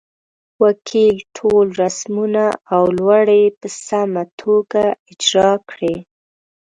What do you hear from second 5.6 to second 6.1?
کړې.